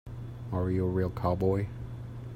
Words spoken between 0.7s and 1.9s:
you a real cowboy?